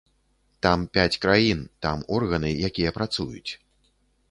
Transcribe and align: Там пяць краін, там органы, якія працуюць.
Там 0.65 0.85
пяць 0.97 1.19
краін, 1.25 1.61
там 1.87 2.03
органы, 2.17 2.51
якія 2.71 2.97
працуюць. 2.99 3.51